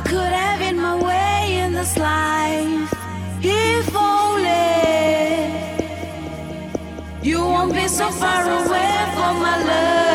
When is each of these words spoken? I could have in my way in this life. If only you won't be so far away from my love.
I 0.00 0.02
could 0.02 0.32
have 0.32 0.62
in 0.62 0.76
my 0.80 0.96
way 0.96 1.58
in 1.58 1.74
this 1.74 1.94
life. 1.98 2.90
If 3.42 3.94
only 3.94 4.48
you 7.22 7.44
won't 7.44 7.74
be 7.74 7.86
so 7.86 8.10
far 8.10 8.44
away 8.44 8.94
from 9.14 9.42
my 9.42 9.62
love. 9.62 10.09